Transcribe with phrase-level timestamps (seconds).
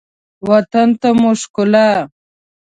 [0.47, 1.87] وطن ته مو ښکلا